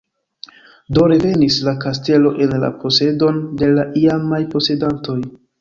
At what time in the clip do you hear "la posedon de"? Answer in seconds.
2.65-3.71